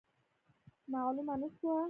معلومه 0.93 1.35
نه 1.41 1.49
سوه. 1.57 1.75